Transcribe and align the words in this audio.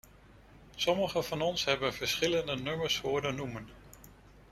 Sommigen 0.77 1.23
van 1.23 1.41
ons 1.41 1.63
hebben 1.65 1.93
verschillende 1.93 2.55
nummers 2.55 2.99
horen 3.01 3.35
noemen. 3.35 3.69